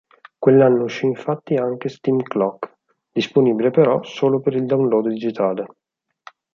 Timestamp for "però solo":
3.69-4.39